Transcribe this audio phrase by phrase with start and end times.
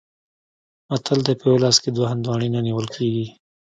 [0.89, 3.25] متل دی: په یوه لاس کې دوه هندواڼې نه نیول کېږي.